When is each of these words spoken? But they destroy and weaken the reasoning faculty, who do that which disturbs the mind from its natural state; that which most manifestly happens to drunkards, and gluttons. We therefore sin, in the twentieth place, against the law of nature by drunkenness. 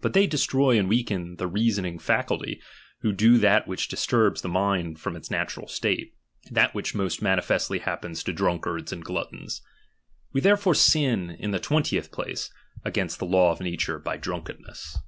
But 0.00 0.12
they 0.12 0.26
destroy 0.26 0.76
and 0.76 0.88
weaken 0.88 1.36
the 1.36 1.46
reasoning 1.46 2.00
faculty, 2.00 2.60
who 3.02 3.12
do 3.12 3.38
that 3.38 3.68
which 3.68 3.86
disturbs 3.86 4.40
the 4.42 4.48
mind 4.48 4.98
from 4.98 5.14
its 5.14 5.30
natural 5.30 5.68
state; 5.68 6.14
that 6.50 6.74
which 6.74 6.96
most 6.96 7.22
manifestly 7.22 7.78
happens 7.78 8.24
to 8.24 8.32
drunkards, 8.32 8.92
and 8.92 9.04
gluttons. 9.04 9.62
We 10.32 10.40
therefore 10.40 10.74
sin, 10.74 11.30
in 11.30 11.52
the 11.52 11.60
twentieth 11.60 12.10
place, 12.10 12.50
against 12.84 13.20
the 13.20 13.26
law 13.26 13.52
of 13.52 13.60
nature 13.60 14.00
by 14.00 14.16
drunkenness. 14.16 14.98